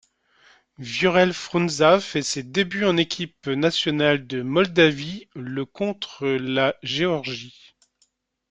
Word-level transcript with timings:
Viorel 0.79 1.31
Frunză 1.31 1.97
fait 1.99 2.23
ses 2.25 2.41
débuts 2.43 2.85
en 2.85 2.97
équipe 2.97 3.45
nationale 3.53 4.17
de 4.25 4.41
Moldavie 4.41 5.29
le 5.35 5.63
contre 5.63 6.27
la 6.39 6.75
Géorgie. 6.83 7.53